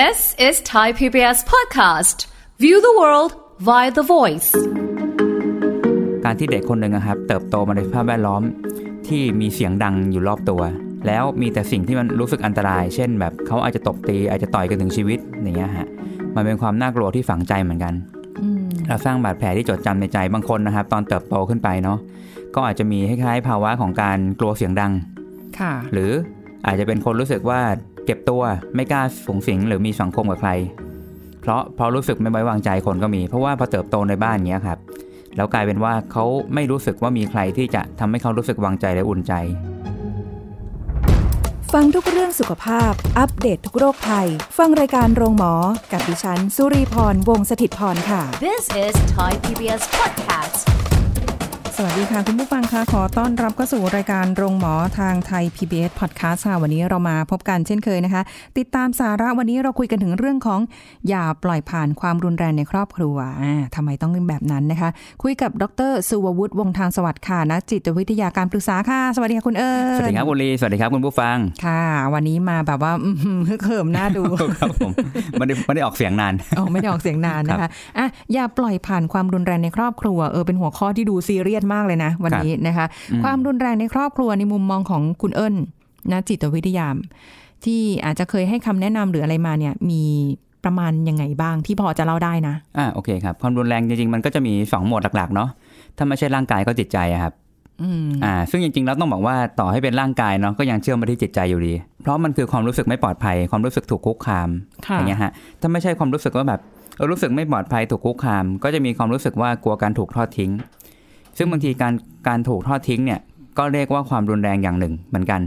[0.00, 2.18] This is Thai PBS podcast.
[2.62, 3.30] View the world
[3.68, 4.50] via the voice.
[6.24, 8.42] การที่เด็กคนหนึ่งอะครับ เติบโตมาในสภาพแวดล้อม
[9.08, 10.62] ที่มีเสียงดังอยู่รอบตัว
[11.06, 15.88] แล้วมีแต่สิ่งที่มันรู้สึกอันตราย เช่น แบบเขาอาจจะตบตีอาจจะต่อยกันถึงชีวิตอย่างเงี้ยฮะ
[16.34, 17.94] มันเป็นความน่ากลัวที่ฝังใจเหมือนกัน
[18.88, 21.98] เราสร้างบาดแผลที่จดจำในใจบางคนนะครับ ตอนเติบโตขึ้นไปเนาะ
[22.54, 24.92] ก็อาจจะมีคล้ายๆภาวะของการกลัวเสียงดัง
[25.58, 26.12] ค่ะ หรือ
[26.66, 27.60] อาจจะเป็นคนรู้สึกว่า
[28.04, 28.42] เก็บตัว
[28.74, 30.50] ไม่กล้าสูงสิงหรือมีสังคมกับใคร
[31.42, 34.78] เพราะเพราะรู้สึกไม่ไว้วางใจคนก็มี เพราะว่าพอเติบโตในบ้านเนี้ยครับ
[35.36, 39.32] แล้วกลายเป็นว่าเขาไม่รู้สึกว่ามีใครที่จะทำให้เขารู้สึกวางใจและอุ่นใจ
[41.72, 44.28] ฟังทุกเรื่องสุขภาพ อัปเดตททุกโรคภัย
[44.58, 45.54] ฟังรายการโรงหมอ
[45.92, 50.73] กับดิฉัน สุรีพร วงศิตพรค่ะ This is Thai PBS podcast.
[51.78, 58.22] สวัสดีค่ะ คุณผู้ฟังคะขอต้อนรับเข้าสู่รายการโรงหมอทางไทย PBS Podcast ค่ะวันนี้เรามาพบกันเช่นเคยนะคะ
[58.58, 60.60] ติดตามสาระวันนี้เราคุยกันถึงเรื่องของ
[61.08, 64.90] อย่าปล่อยผ่านความรุนแรงในครอบครัวอ่าทำไมต้องเป็นแบบนั้นนะคะ
[65.22, 71.82] คุยกับดรสุววุฒิวงศ์ทางสวัสดิ์ค่ะนักจิตวิทยาการปรึกษาค่ะ สวัสดีค่ะคุณเอิญสวัสดีครับคุณลีสวัสดีครับคุณผู้ฟังค่ะ
[72.14, 74.22] วันนี้มาแบบว่าอื้อหือฮึกเหิมหน้าดู
[74.60, 74.92] ครับผม
[75.38, 82.86] ไม่ได้ไม่ได้ออกเสียงนานอ๋อไม่ได้ออกเสียงนานนะคะอะอย่าปล่อยผ่านความรุนแรงในครอบครัวเออเป็นหัวข้อที่ดูซีเรียสมากเลยนะ วันนี้นะคะ
[83.22, 85.54] ความรุนแรงในครอบครัวในมุมมองของคุณเอิญ
[86.12, 86.88] นะจิตวิทยา
[87.64, 90.02] ที่อาจจะเคยให้คำแนะนำหรืออะไรมาเนี่ยมี
[90.64, 95.48] ประมาณยังไงบ้างที่พอจะเล่าได้นะอ่าโอเคครับความรุนแรงจริงๆ มันก็จะมีสองโหมดหลักๆเนาะ
[95.96, 97.32] ถ้าไม่ใช่ร่างกายก็จิตใจอะครับ
[97.82, 104.48] อืมอ่า ซึ่งจริงๆแล้วต้องบอกว่าต่อให้เป็นร่างกายเนาะก็ยังเชื่อมไปที่จิตใจอยู่ดี เพราะมันคือความรู้สึกไม่ปลอดภัย ความรู้สึกถูกคุกคาม
[104.86, 106.60] ค่ะอย่างเงี้ยฮะถ้าไม่ใช่ความรู้สึกว่าแบบ
[106.96, 110.50] เออรู้สึกไม่ปลอดภัยถูกคุกคาม ก็จะมีความรู้สึกว่ากลัวการถูกทอดทิ้ง
[111.38, 111.94] ซึ่งบางทีการ
[112.28, 113.20] การถูกทอดทิ้งเนี่ย
[113.58, 115.40] ก็เรียกว่าความรุนแรงอย่างหนึ่งเหมือนกัน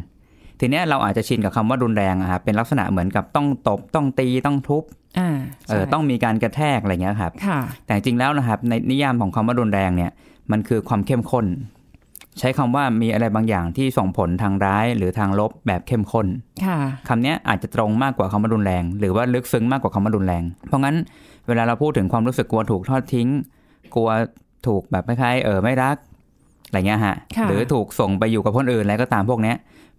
[0.60, 4.84] ทีเนี้ยเราอาจจะชินกับคำว่ารุนแรงอะครับเป็นลักษณะเหมือนกับต้องตบต้องตีต้องทุบ
[5.20, 5.30] อ่า
[5.68, 10.12] เออใช่ต้องมีการกระแทกอะไรเงี้ยครับค่ะแต่จริงๆแล้วนะครับในนิยามของคำว่ารุนแรงเนี่ย
[10.52, 11.46] มันคือความเข้มข้น
[12.40, 16.28] ใช้คำว่ามีอะไรบางอย่างที่ส่งผลทางร้ายหรือทางลบแบบเข้มข้น
[16.66, 16.78] ค่ะ
[17.08, 20.96] คำเนี้ยอาจจะตรงมากกว่าคำว่ารุนแรง หรือว่าลึกซึ้งมากกว่าคำว่ารุนแรง เพราะงั้น
[21.48, 23.28] เวลาเราพูดถึงความรู้สึกกลัวถูกทอดทิ้ง
[23.96, 24.10] กลัว
[24.68, 25.98] ถูกแบบคล้ายๆเออไม่รัก
[26.68, 29.56] อะไรเงี้ยฮะค่ะหรือถูกส่งไปอยู่กับคนอื่นอะไรก็ตามพวกเนี้ย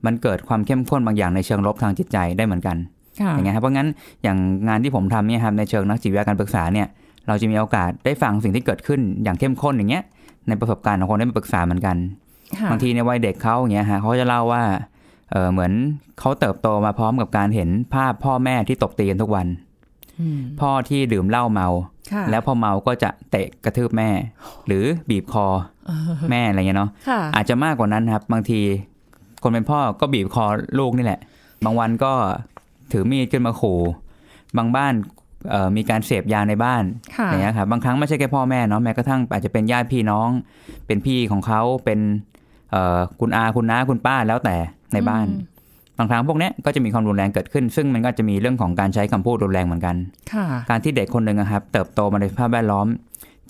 [0.06, 2.76] มันเกิดความเข้มข้นบางอย่างในเชิงลบทางจิตใจได้เหมือนกัน
[3.20, 3.88] ค่ะอย่างเงี้ยครับเพราะงั้น
[4.22, 6.86] อย่างงานที่ผมทำเนี่ยครับในเชิงนักจิตวิทยาการปรึกษาเนี่ย
[7.28, 10.02] เราจะมีโอกาสได้ฟังสิ่งที่เกิดขึ้นอย่างเข้มข้นอย่างเงี้ย
[10.48, 11.96] ในประสบการณ์ของคนได้มาปรึกษาเหมือนกัน
[12.58, 14.62] ค่ะบางทีในวัยเด็กเขาอย่างเงี้ยฮะเขาจะเล่าว่า
[15.30, 15.72] เออเหมือน
[16.20, 19.67] เขาเติบโตมาพร้อมกับการเห็นภาพพ่อแม่ที่ตบตีกันทุกวันอืม
[20.60, 21.68] พ่อที่ดื่มเหล้าเมา
[22.12, 24.10] ค่ะแล้วพอเมาก็จะเตะกระทืบแม่
[24.66, 25.46] หรือบีบคอ
[26.30, 28.60] แม่อะไรเงี้ยเนาะค่ะอาจจะมากกว่านั้นครับ บางที
[29.42, 30.44] คนเป็นพ่อก็บีบคอ
[30.78, 31.20] ลูกนี่แหละ
[31.64, 32.12] บางวันก็
[32.92, 33.80] ถือมีดขึ้นมาขู่
[34.56, 34.94] บางบ้าน
[35.50, 36.84] เอ่อมีการเสพยาในบ้าน
[37.16, 40.28] ค่ะอย่างเงี้ยครับบางครั้งไม่ใช่แค่พ่อแม่เนาะแม้กระทั่งอาจจะเป็นญาติพี่น้อง
[40.86, 42.00] เป็นพี่ของเขาเป็น
[42.70, 44.56] เอ่อคุณอาคุณน้าคุณป้าแล้วแต่
[44.92, 45.26] ในบ้าน
[45.98, 49.96] บางครั้งพวกเนี้ยก็จะมีความรุนแรงเกิดขึ้น ซึ่งมันก็จะมีเรื่องของการใช้คำพูดรุนแรงเหมือนกัน
[50.32, 52.86] ค่ะการที่เด็กคนหนึ่งอะครับ เติบโตมาในสภาพแวดล้อม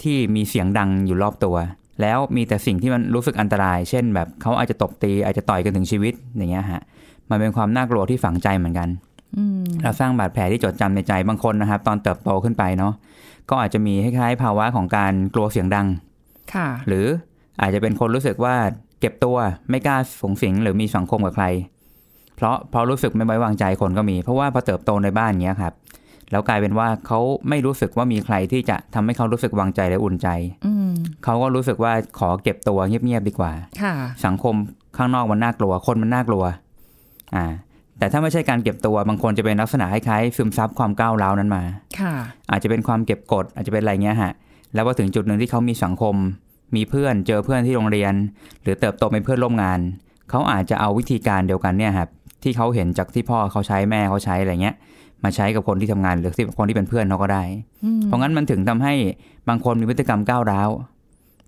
[0.02, 1.56] ที่มีเสียงดังอยู่รอบตัว
[2.02, 6.82] แล้วมีแต่สิ่งที่มันรู้สึกอันตราย เช่น แบบเขาอาจจะตบตีอาจจะต่อยกันถึงชีวิตอย่างเงี้ยฮะ
[7.30, 8.88] มันเป็นความน่ากลัวที่ฝังใจเหมือนกัน
[9.36, 12.92] อืมเราสร้างบาดแผลที่จดจำในใจบางคนนะครับ ตอนเติบโตขึ้นไปเนาะ
[13.50, 15.86] ก็อาจจะมีคล้ายๆภาวะของการกลัวเสียงดัง
[16.54, 17.06] ค่ะ หรือ
[17.60, 18.54] อาจจะเป็นคนรู้สึกว่า
[19.00, 19.36] เก็บตัว
[19.70, 21.46] ไม่กล้าสูงสิงหรือมีสังคมกับใคร
[22.38, 25.72] เพราะเพราะรู้สึกไม่ไว้วางใจคนก็มี เพราะว่าพอเติบโตในบ้านเนี้ยครับ
[26.30, 30.28] แล้วกลายเป็นว่าเขาไม่รู้สึกว่ามีใครที่จะทำให้เขารู้สึกวางใจและอุ่นใจ
[30.66, 30.90] อืม
[31.24, 33.94] เขาก็รู้สึกว่าขอเก็บตัวเงียบๆดีกว่าค่ะ
[34.26, 34.54] สังคม
[34.96, 36.44] ข้างนอกมันน่ากลัว คนมันน่ากลัว
[37.36, 37.46] อ่า
[37.98, 41.62] แต่ถ้าไม่ใช่การเก็บตัวบางคนจะเป็นลักษณะคล้ายๆซึมซับความก้าวร้าวนั้นมา
[42.00, 42.14] ค่ะ
[42.50, 44.32] อาจจะเป็นความเก็บกด อาจจะเป็นอะไรเงี้ยฮะ
[44.74, 46.14] แล้วพอถึงจุดหนึ่งที่เขามีสังคม
[46.76, 48.12] มีเพื่อนเจอเพื่อนที่โรงเรียน
[48.62, 49.78] หรือเติบโตเป็นเพื่อนร่วมงาน
[50.30, 52.08] เขาอาจจะเอาวิธีการเดียวกันเนี่ยครับ
[52.42, 54.76] ที่เขาเห็นจากที่พ่อเขาใช้แม่เขาใช้อะไรเงี้ย
[55.24, 57.42] มาใช้กับคนที่ทำงานหรือที่คนที่เป็นเพื่อนเขาก็ได้
[57.84, 58.94] อืมเพราะงั้นมันถึงทำให้
[59.48, 60.68] บางคนมีพฤติกรรมก้าวร้าว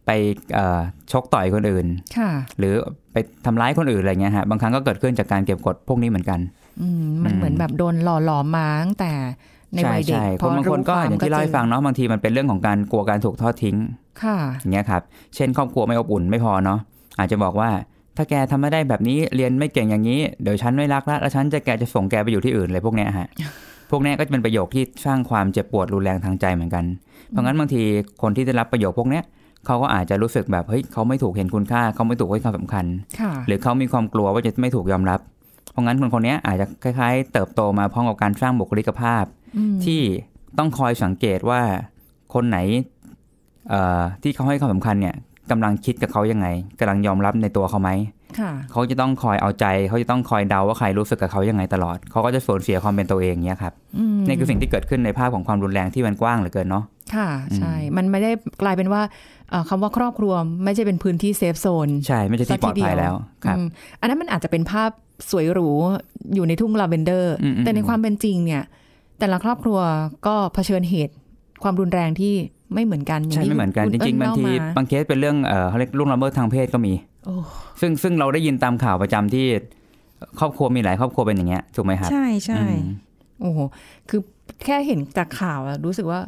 [0.06, 0.10] ไป
[0.54, 0.80] เอ่อ
[1.12, 1.86] ชกต่อยคนอื่น
[2.16, 2.74] ค่ะหรือ
[3.12, 3.16] ไป
[3.46, 6.40] ทำร้ายคนอื่นอะไรเงี้ยฮะบางครั้งก็เกิดขึ้นจากการเก็บกดพวกนี้เหมือนกัน
[6.80, 9.12] อืมมันอืมเหมือนแบบโดนหล่อหลอมมาตั้งแต่
[9.74, 13.76] ในใช่วัยเด็กใช่พคนบางคนก็อย่างที่เล่าให้ฟังเนาะบางทีมันเป็นเรื่องของการกลัวการถูกทอดทิ้ง
[14.22, 15.02] ค่ะ อย่างเงี้ยครับ
[15.34, 16.78] เช่นครอบครัวไม่อบอุ่นไม่พอเนาะ
[17.18, 17.70] อาจจะบอกว่า
[18.20, 23.28] ถ้าแกทำไม่ได้แบบนี้เรียนไม่เก่งอย่างนี้ เดี๋ยวฉันไม่รักละแล้วฉันจะแกจะส่งแกไปอยู่ที่อื่นเลยพวกเนี้ยฮะ
[23.90, 26.84] พวกเนี้ยก็จะเป็นประโยคที่สร้างความเจ็บปวดรุนแรงทางใจเหมือนกัน
[27.28, 27.82] เพราะงั้นบางที
[28.22, 29.24] คนที่ได้รับประโยคพวกเนี้ย
[29.66, 32.84] เขาก็อาจจะรู้สึกแบบเฮ้ยเขาไม่ถูกเห็นคุณค่าเขาไม่ถูกให้ความสำคัญ
[33.20, 35.20] ค่ะหรือเขามีความกลัวว่าจะไม่ถูกยอมรับ
[35.70, 39.24] เพราะงั้นคนคนเนี้ยอาจจะคล้าย ๆ เติบโตมาพร้อมกับการสร้างบุคลิกภาพ
[39.56, 40.00] อืมที่
[40.58, 41.60] ต้องคอยสังเกตว่า
[42.34, 42.58] คนไหน
[43.68, 45.14] เอ่อที่เขาให้ความสำคัญเนี่ย
[45.50, 46.46] กำลังคิดกับเขายังไง
[46.80, 47.90] กำลังยอมรับในตัวเขาไหม
[48.40, 58.30] ค่ะเขาจะต้องคอยเอาใจ เขาจะต้องคอยเดาว่าใครรู้สึกกับเขายังไงตลอด เขาก็จะสูญเสียความเป็นตัวเองเนี่ยครับอืมนี่คือสิ่งที่เกิดขึ้นในภาพของความรุนแรงที่มันกว้างเหลือเกินเนาะค่ะใช่ มันไม่ได้
[58.62, 59.02] กลายเป็นว่า
[59.50, 60.32] เอ่อคำว่าครอบครัว
[60.64, 63.14] ไม่ใช่เป็นพื้นที่ safe zone ใช่ ไม่ใช่ที่ปลอดภัยแล้ว
[63.44, 63.66] ครับอืม
[64.00, 64.90] อันนั้นมันอาจจะเป็นภาพ
[65.30, 65.68] สวยหรู
[66.34, 68.62] อยู่ในทุ่งลาเวนเดอร์อืมอืมแต่ในความเป็นจริงเนี่ย
[69.18, 69.78] แต่ละครอบครัว
[70.26, 71.14] ก็เผชิญเหตุ
[71.62, 72.34] ความรุนแรงที่
[72.74, 76.92] ไม่เหมือนกันย่าใช่ที่ไม่เหมือนกันคุณจริงๆเอิ้บางทีเล่มบางเคสเป็นเรื่องเอ่อเขาเรียกล่วงละเมิดทางเพศก็มี
[77.24, 77.34] โอ้
[77.80, 79.46] ซึ่งซึ่งเราได้ยินตามข่าวประจำที่
[80.38, 82.80] ครอบครัวมีหลายครอบครัวเป็นอย่างเงี้ยถูกไหมครับใช่ใช่อืม
[83.40, 83.58] โอ้โห
[84.08, 84.20] คือ
[84.64, 86.20] แค่เห็นจากข่าวอะรู้สึกว่า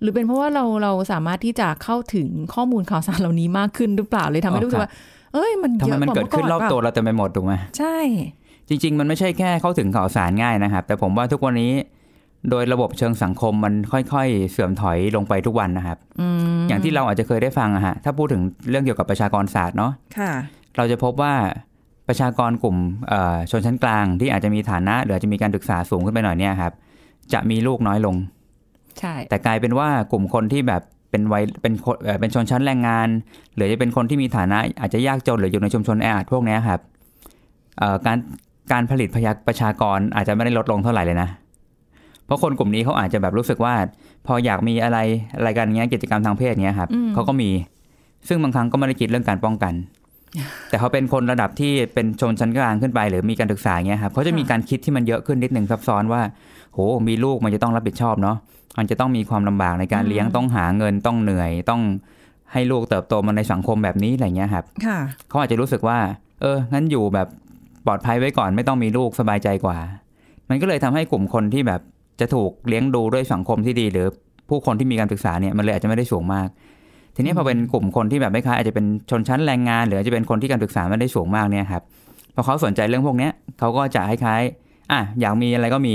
[0.00, 4.90] หรือเป็นเพราะว่าเราเราสามารถที่จะเข้าถึงข้อมูลข่าวสารเหล่านี้มากขึ้นหรือเปล่าเลยทำให้รู้สึกว่า
[5.34, 7.96] เอ้ยมันทำเยไมอะมันกว่าเกิดขึ้นรอบตัวเมื่ก่เราเต็มไปหมดถูกไหมใช่
[8.68, 11.72] จริง ๆ มันไม่ใช่แค่เข้าถึงข่าวสารง่ายนะครับ แต่ผมว่าทุกวันนี้
[12.50, 16.28] โดยระบบเชิงสังคมมันค่อยๆ เสื่อมถอยลงไปทุกวันนะครับอื
[16.60, 20.32] มอย่างที่เราอาจจะเคยได้ฟังอะฮะถ้าพูดถึงเรื่องเกี่ยวกับประชากรศาสตร์เนาะค่ะ
[20.76, 21.34] เราจะพบว่า
[22.08, 22.76] ประชากรกลุ่ม
[23.08, 26.72] เอ่อชนชั้นกลางที่อาจจะมีฐานะหรืออาจจะมีการศึกษาสูงขึ้นไปหน่อยเนี่ยครับ
[27.32, 28.16] จะมีลูกน้อยลง
[28.98, 33.08] ใช่ แต่กลายเป็นว่ากลุ่มคนที่แบบเป็นวัยเป็นคนเอ่อเป็นชนชั้นแรงงาน
[33.54, 36.80] หรือจะเป็นคนที่มีฐานะ อาจจะยากจนหรืออยู่ในชุมชนแออัดพวกเนี้ยครับ
[37.78, 38.18] เอ่อการ
[38.72, 41.43] การผลิตพยาประชากรอาจจะไม่ได้ลดลงเท่าไหร่เลยนะเพ
[42.34, 43.74] ราะคนกลุ่มนี้เขาอาจจะแบบรู้สึกว่า
[44.26, 44.98] พออยากมีอะไร
[45.36, 47.50] อะไรกันเงี้ยกิจกรรมทางเพศเงี้ยครับเขาก็มี
[48.28, 49.74] ซึ่งบางครั้งก็ไม่ได้คิดเรื่องการป้องกัน
[50.68, 56.22] แต่เขาเป็นคนระดับที่เป็นชนชั้นกลางขึ้นไป หรือมีการศึกษาเงี้ยครับเขาจะมีการคิดที่มันเยอะขึ้นนิดนึงซับซ้อนว่า
[56.72, 56.78] โห
[57.08, 58.36] มีลูกมันจะต้องรับผิดชอบเนาะ
[58.78, 61.82] มันจะต้องมีความลำบากในการเลี้ยงต้องหาเงินต้องเหนื่อยต้อง
[62.52, 64.98] ให้ลูกเติบโตมาในสังคมแบบนี้อะไรเงี้ยครับค่ะ
[65.28, 65.98] เขาอาจจะรู้สึกว่า
[66.40, 67.28] เออ งั้นอยู่แบบ
[67.86, 69.78] ปลอดภัยไว้ก่อนไม่ต้องมีลูกสบายใจกว่า
[70.48, 71.80] มันก็เลยทำให้กลุ่มคนที่แบบ
[72.20, 74.06] จะถูกเลี้ยงดูด้วยสังคมที่ดี หรือ
[74.48, 76.48] ผู้คนที่มีการศึกษาเนี่ยมันเลยอาจจะไม่ได้สูงมาก
[77.16, 81.82] ทีนี้พอเป็นกลุ่มคนที่แบบไม่ค้ายอาจจะเป็นชนชั้นแรงงาน หรืออาจจะเป็นคนที่การศึกษาไม่ได้สูงมากเนี่ยครับ
[82.34, 85.94] พอเขาสนใจเรื่องพวกเนี้ยเขาก็จะคล้ายๆอะอยากมีอะไรก็มี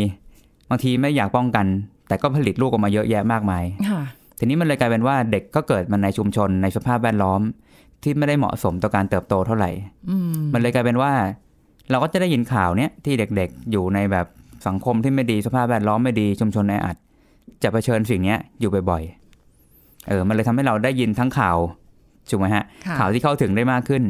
[0.70, 1.66] บางทีไม่อยากป้องกัน
[2.08, 4.02] แต่ก็ผลิตลูกออกมาเยอะแยะมากมายค่ะ
[4.40, 7.42] ทีนี้มันเลยกลายเป็นว่าเด็กก็เกิดมันในชุมชนในสภาพแวดล้อม
[8.04, 9.72] ที่ไม่ได้เหมาะสมต่อการเติบโตเท่าไหร่
[10.10, 11.12] อืมมันเลยกลายเป็นว่า
[11.90, 14.26] เราก็จะได้ยินข่าวเนี้ยที่เด็กๆ อยู่ในแบบ
[14.68, 16.98] สังคมที่ไม่ดีสภาพแวดล้อมไม่ดีชุมชนแออัด
[17.64, 21.58] จะเผชิญสิ่งเนี้ยอยู่บ่อยๆเออมันเลยทำให้เราได้ยินทั้งข่าว
[22.30, 24.04] ถูกไหมฮะค่ะข่าวที่เข้าถึงได้มากขึ้น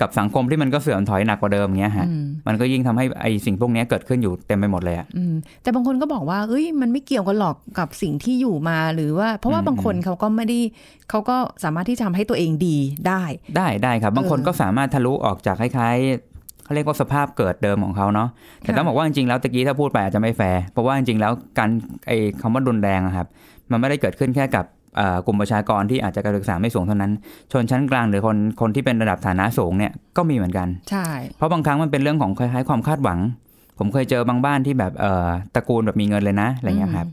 [0.00, 10.58] กับสังคมที่มันก็เสื่อมถอยหนักกว่าเดิมเงี้ยฮะอืมมันก็ยิ่งทำให้ไอสิ่งพวกเนี้ยเกิดขึ้นอยู่เต็มไปหมดเลยอะอืมแต่บางคนก็บอกว่าเอ้ยมันไม่เกี่ยวกันหรอกกับสิ่งที่อยู่มาหรือว่า เพราะว่าอืมบางคนเขาก็ไม่ได้
[11.10, 12.76] เขาก็สามารถที่จะทำให้ตัวเองดี
[13.08, 13.22] ได้
[13.56, 16.29] ได้ได้ครับ บางคนเออก็สามารถทะลุออกจากคล้ายๆ
[16.70, 18.28] เขาเรียกว่าสภาพเกิดเดิมของเขาเนาะ
[18.60, 21.70] แต่ค่ะต้องบอกว่าจริงๆแล้วตะกี้ถ้าพูดไปอาจจะไม่แฟร์เพราะว่าจริงๆแล้วการ
[22.06, 23.26] ไอ้คำว่ารุนแรงอะครับ
[23.70, 24.64] มันไม่ได้เกิดขึ้นแค่กับ
[24.96, 27.12] เอ่อกลุ่มประชากรที่อาจจะการศึกษาไม่สูงเท่านั้น
[27.52, 31.06] ชนชั้นกลางหรือคนคนที่เป็นระดับฐานะสูงเนี่ยก็มีเหมือนกันใช่
[31.36, 33.18] เพราะบางครั้งมันเป็นเรื่องของคล้ายๆความคาดหวัง
[33.78, 37.08] ผมเคยเจอบางบ้านที่แบบเอ่อตระกูลแบบมีเงินเลยนะอะไรเงี้ยครับ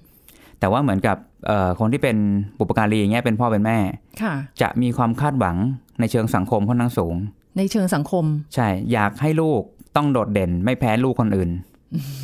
[0.60, 1.18] แต่ว่าเหมือนกับ
[1.48, 2.18] เอ่อคนที่เป็น
[2.60, 3.78] บุปการีอย่างเงี้ยเป็นพ่อเป็นแม่
[4.22, 5.56] ค่ะจะมีความคาดหวัง
[6.00, 7.16] ในเชิงสังคมค่อนข้างสูง
[7.58, 8.26] ในเชิงสังคม
[8.56, 9.62] ใช่ อยากให้ลูก
[9.96, 11.50] ต้องโดดเด่น ไม่แพ้ลูกคนอื่น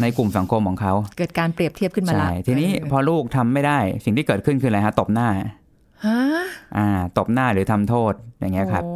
[0.01, 5.49] ในกลุ่มสังคมของเขา เกิดการเปรียบเทียบขึ้นมาใช่ละทีนี้เออพอลูกทำไม่ได้ สิ่งที่เกิดขึ้นคืออะไรฮะตบหน้าฮะ
[6.77, 6.87] อ่า
[7.17, 8.93] ตบหน้าหรือทำโทษอย่างเงี้ยครับโอ้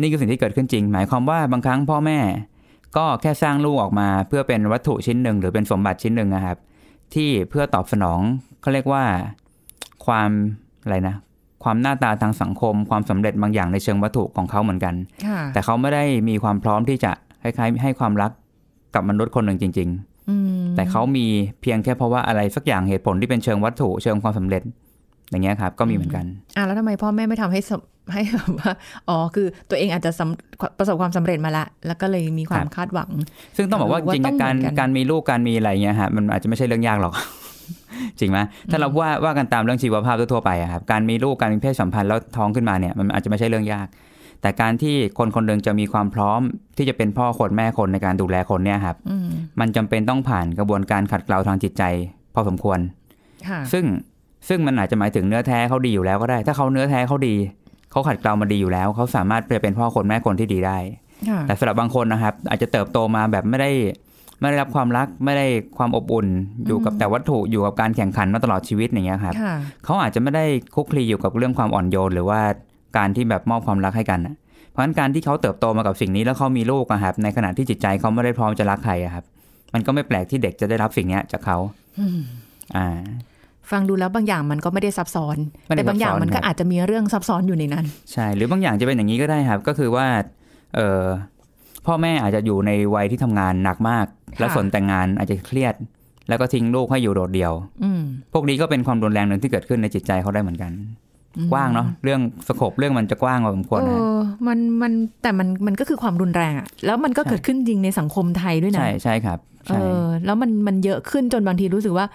[0.00, 2.18] นี่คือสิ่งที่เกิดขึ้นจริง หมายความว่าบางครั้งพ่อแม่
[2.96, 6.56] ก็แค่สร้างลูกออกมา เพื่อเป็นวัตถุชิ้นหนึ่งหรือเป็นสมบัติชิ้นหนึ่งนะครับ
[7.14, 8.20] ที่เพื่อตอบสนอง
[8.60, 9.04] เขาเรียกว่า
[10.06, 10.30] ความ
[10.82, 11.14] อะไรนะ
[11.64, 14.94] ความหน้าตาทางสังคม ความสำเร็จบางอย่างในเชิงวัตถุของเขาเหมือนกัน
[15.26, 17.12] ค่ะแต่เขาไม่ได้มีความพร้อมที่จะ
[17.42, 18.30] คล้ายๆให้ความรัก
[18.94, 19.88] กับมนุษย์คนหนึ่งจริง
[20.30, 21.26] อืมๆแต่เขามี
[21.62, 24.62] เพียงแค่เพราะว่าอะไรสักอย่างเหตุผลที่เป็นเชิงวัตถุเชิงความสำเร็จ
[25.30, 26.24] อย่างเงี้ยครับก็มีเหมือนกัน
[26.56, 28.72] อะแล้วทำไมพ่อแม่ไม่ทำให้สำให้แบบว่า
[29.08, 33.10] อ๋อคือตัวเองอาจจะสำประสบความสำเร็จมาละ แล้วก็เลยมีความครับคาดหวัง
[33.56, 37.12] ซึ่งต้องบอกว่าเออจริงว่าต้องๆการเหมือนกันการมีลูกการมีอะไรเงี้ยฮะมันอาจจะไม่ใช่เรื่องยากหรอก
[38.18, 38.38] จริงไหม
[38.70, 43.86] ถ้าเราว่าว่ากันตามเรื่องชีวภาพทั่วๆไปอะครับการมีลูกการมีเพศสัมพันธ์แล้วท้องขึ้นมาเนี่ยมันอาจจะไม่ใช่เรื่องยาก
[44.42, 46.40] แต่การที่คนคนหนึ่งจะมีความพร้อม
[46.76, 49.28] ที่จะเป็นพ่อคนแม่คนในการดูแลคนเนี่ยครับอืม
[49.60, 51.82] มันจำเป็นต้องผ่านกระบวนการขัดเกลาทางจิตใจ
[52.34, 52.78] พอสมควร
[53.48, 53.84] ค่ะซึ่ง
[54.48, 57.34] ซึ่งมันอาจจะหมายถึงเนื้อแท้เขาดีอยู่แล้วก็ได้ ถ้าเขาเนื้อแท้เขาดี
[57.90, 60.78] เขาขัดเกลามาดีอยู่แล้ว เขาสามารถไปเป็นพ่อคนแม่คนที่ดีได้
[61.28, 63.70] ค่ะแต่สำหรับบางคนนะครับ อาจจะเติบโตมาแบบไม่ได้
[64.40, 65.46] ไม่ได้รับความรักไม่ได้
[65.78, 66.26] ความอบอุ่น
[66.66, 69.54] อยู่กับแต่วัตถุอยู่กับการแข่งขันมาตลอดชีวิตอย่างเงี้ยครับค่ะ
[69.84, 70.44] เขาอาจจะไม่ได้
[70.74, 72.40] คลุกคลีอยู่กับเรื่องความอ่อนโยน หรือว่า
[72.96, 74.34] การที่แบบมอบความรักให้กันน่ะ
[74.70, 79.24] เพราะฉะนั้นการที่เขาเติบโตมากับสิ่งนี้แล้วเขามีลูกอะครับในขณะที่จิตใจเขาไม่ได้พร้อมจะรักใครอะครับ
[79.74, 81.58] มันก็ไม่แปลกที่เด็กจะได้รับสิ่งเนี้ยจากเขา
[81.98, 82.20] อืม
[82.76, 82.88] อ่า
[83.70, 90.06] ฟังดูแล้วบางอย่างมันก็ไม่ได้ซับซ้อนไม่ได้แต่บางอย่างซับซ้อนมันก็ครับอาจจะมีเรื่องซับซ้อนอยู่ในนั้น ใช่ หรือบางอย่างจะเป็นอย่างนี้ก็ได้ครับ ก็คือว่า
[90.74, 91.04] เออ
[91.86, 94.06] พ่อแม่อาจจะอยู่ในวัยที่ทำงานหนักมาก
[94.38, 95.74] และสนแต่งงานอาจจะเครียด
[96.28, 97.52] แล้วก็ทิ้งลูกให้อยู่โดดเดี่ยว
[97.84, 100.72] อืมพวกนี้ก็เป็นความรุนแรงหนึ่งที่เกิดขึ้นในจิตใจเขาได้เหมือนกัน
[101.52, 112.06] กว้างเนาะเรื่องสโคปเรื่องมันจะกว้างพอสมควรเอนะฮะอมันมันแต่มันมันก็คือความรุนแรงอะแล้วมันก็ใช่เกิดขึ้นจริงในสังคมไทยด้วยนะใช่ใช่ครับเอใช่อแล้วมันมันเยอะขึ้นจนบางทีรู้สึกว่า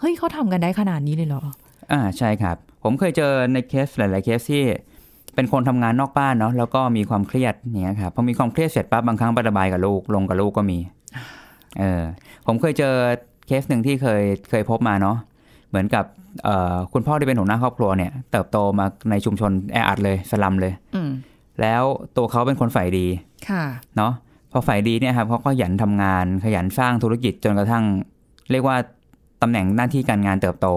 [0.00, 1.42] เฮ้ยเขาทำกันได้ขนาดนี้เลยเหรอ
[1.92, 4.64] อ่าใช่ครับ ผมเคยเจอในเคสหลาย ๆ เคสที่
[5.36, 10.78] เป็นคนทำงานนอกบ้านเนาะแล้วก็มีความเครียดอย่างเงี้ยครับพอมีความเครียดเสร็จปั๊บบางครั้งไประบายกับลูกลงกับลูกก็มี
[11.78, 12.02] เออ
[12.46, 12.94] ผมเคยเจอ
[13.46, 15.16] เคสหนึ่งที่เคยเคยพบมาเนาะ
[15.68, 16.04] เหมือนกับ
[16.44, 21.10] เอ่อคุณพ่อที่เป็นหัวหน้าครอบครัวเนี่ยเติบโตมาในชุมชนแออัดเลยสลัมเลยอืม
[21.60, 21.82] แล้ว
[22.16, 23.06] ตัวเขาเป็นคนใฝ่ดี
[23.48, 23.64] ค่ะ
[23.96, 24.12] เนาะ
[24.52, 27.84] พอใฝ่ดีเนี่ยครับเขาก็ขยันทำงานขยันสร้างธุรกิจจนกระทั่ง
[28.50, 28.76] เรียกว่า
[29.42, 30.68] ตำแหน่งหน้าที่การงานเติบโต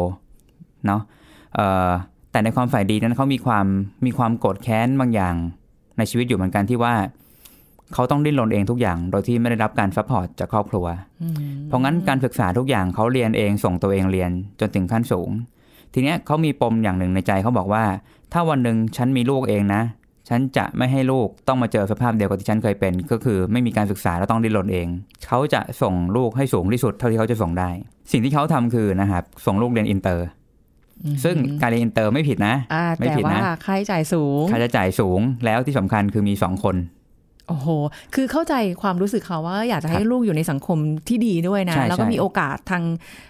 [0.85, 1.01] เนาะ
[1.55, 1.89] เอ่อ
[2.31, 3.65] แต่ในความใฝ่ดีนั้นเขามีความ
[4.05, 5.35] มีความโกรธแค้นบางอย่าง
[5.97, 6.93] ในชีวิตอยู่เหมือนกันที่ว่า
[7.93, 10.85] เขาต้องดิ้นรนเองทุกอย่าง โดยที่ไม่ได้รับการ support จากครอบครัว
[11.23, 11.35] อืม
[11.67, 15.29] เพราะงั้นการศึกษาทุกอย่างเขาเรียนเองส่งตัวเองเรียนจนถึงขั้นสูง
[15.93, 17.83] ทีเนี้ยเขามีปมอย่างหนึ่งในใจเขาบอกว่า
[18.33, 19.81] ถ้าวันหนึ่งฉันมีลูกเองนะ
[20.29, 24.87] ฉันจะไม่ให้ลูกต้องมาเจอสภาพเดียวกับที่ฉันเคยเป็น ก็คือไม่มีการศึกษาแล้วต้องดิ้นรนเอง
[25.27, 27.69] เขาจะส่งลูกให้สูงที่สุดเท่าที่เขาจะส่งได้
[28.11, 30.27] สิ่งที่เขาทำคือนะครับส่งลูกเรียนอินเตอร์
[31.23, 36.77] ซึ่งการเรียนอินเตอร์ไม่ผิดนะอ่าไม่แต่ผิดว่านะค่าใช้จ่ายสูงค่าใช้จ่ายสูงแล้วที่สำคัญคือมีสองคน
[37.49, 37.67] โอ้โห
[38.15, 40.77] คือเข้าใจความรู้สึกเขาว่าอยากจะให้ครับลูกอยู่ในสังคม
[41.07, 42.83] ที่ดีด้วยนะใช่แล้วก็ใช่มีโอกาสทาง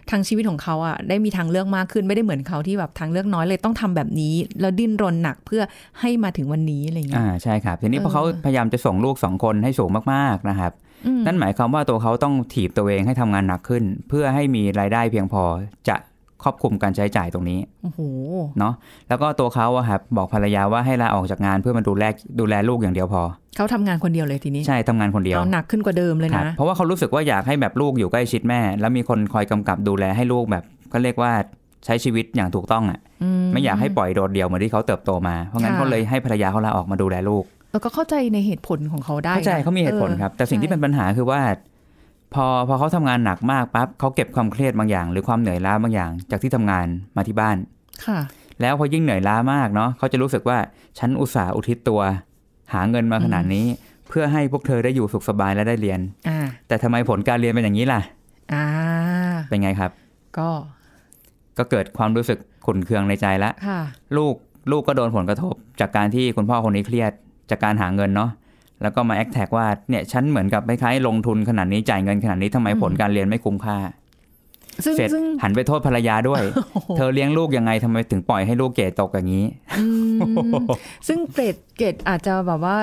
[0.09, 5.61] ทางชีวิตของเขาอะได้มีทางเลือกมากขึ้นไม่ได้เหมือนเขาที่แบบทางเลือกน้อยเลยต้องทำแบบนี้ แล้วดิ้นรนหนักเพื่อ
[5.99, 10.71] ให้มาถึงวันนี้อะไรอย่างเงี้อ่ายใช่ครับ ทีนี้พอเออเขาพยายามจะส่งลูกสองคนให้สูงมากๆนะครับ
[11.05, 15.43] อืมนั่นหมายความว่าตัวเขาต้องถีบตัวเองให้ทำงานหนักขึ้น เพื่อให้มีรายได้เพียงพอ
[15.89, 15.95] จะ
[16.43, 17.99] ครอบคลุมการใช้จ่ายตรงนี้โอ้โห
[18.59, 18.73] เนาะ
[19.09, 22.03] แล้วก็ตัวเขาอะครับบอกภรรยาว่าให้ลาออกจากงานเพื่อมาดูแล
[22.39, 23.21] ดูแลลูกอย่างเดียวพอ
[23.57, 31.31] เขาทำงานคนเดียวเลยทีนี้ ใช่ทำงานคนเดียวเอาหนักขึ้นกว่าเดิมเลยครับนะ เพราะว่าเขารู้สึกว่าอยากให้แบบลูกอยู่ใกล้ชิดแม่ แล้วมีคนคอยกำกับดูแลให้ลูกแบบก็เรียกว่า
[31.85, 41.39] ใช้ชีวิตอย่างถูกต้องอะอืไม่อยากให้ปล่อยโดดเดี่ยวเหมือนที่เขาเติบโตมา เพราะงั้นค่ะเขาเลยให้ภรรยาเขาลาออกมาดูแลลูกแล้วก็เข้าใจในเหตุผลของเขาได้เข้าใจนะเขามีเหตุผลออครับ แต่สิ่งที่เป็นปัญหาคือว่า
[42.33, 47.57] พอพอเขาทำงานหนักมากปั๊บเขาเก็บความเครียดบางอย่าง หรือความเหนื่อยล้าบางอย่าง จากที่ทำงานมาที่บ้าน
[48.05, 48.19] ค่ะ
[48.61, 50.57] แล้วพอยิ่งเหนื่อยล้ามากเนาะเขาจะรู้สึกว่า
[50.99, 52.01] ฉันอุตส่าห์อุทิศตัว
[52.73, 53.65] หาเงินมาขนาดนี้
[54.09, 58.01] เพื่อให้พวกเธอได้อยู่สุขสบายและได้เรียนอ่าแต่ทำไมผลการเรียนเป็นอย่างนี้ล่ะ
[58.53, 58.65] อ่า
[59.49, 59.91] เป็นไงครับ
[60.37, 60.49] ก็
[61.57, 63.81] ก็เกิดความรู้สึกขุ่นเคืองในใจละค่ะ
[64.17, 64.35] ลูก
[64.71, 67.11] ลูกก็โดนผลกระทบ จากการที่คุณพ่อคนนี้เครียด
[67.49, 68.29] จากการหาเงินเนาะ
[68.81, 73.77] แล้วก็มาแอคแท็กว่าเนี่ยฉันเหมือนกับคล้ายๆลงทุนขนาดนี้จ่ายเงินขนาดนี้ทำไมผลการเรียนไม่คุ้มค่า
[74.85, 76.41] ซึ่งเสร็จซึ่งหันไปโทษภรรยาด้วย
[76.73, 79.45] โอ้โหเธอเลี้ยงลูกยังไงทำไมถึงปล่อยให้ลูกเกรดตกอย่างนี้
[79.79, 79.85] อื
[80.17, 80.19] ม
[81.07, 82.77] ซึ่งเกรดเกรดอาจจะแบบว่า